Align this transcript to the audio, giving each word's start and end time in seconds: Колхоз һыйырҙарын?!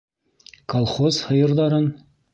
Колхоз 0.75 1.19
һыйырҙарын?! 1.29 1.89